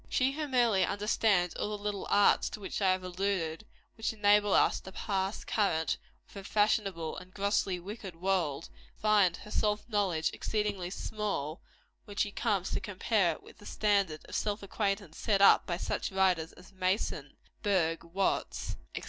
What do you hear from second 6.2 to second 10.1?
with a fashionable and grossly wicked world, will find her self